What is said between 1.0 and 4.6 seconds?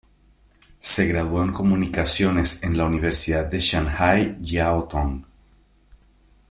graduó en comunicaciones en la Universidad de Shanghái